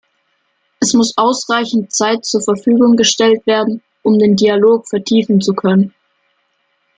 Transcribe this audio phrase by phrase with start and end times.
[0.79, 5.93] Es muss ausreichend Zeit zur Verfügung gestellt werden, um den Dialog vertiefen zu können.